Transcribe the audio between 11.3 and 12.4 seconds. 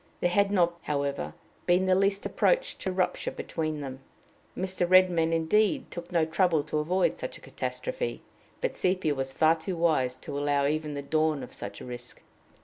of such a risk.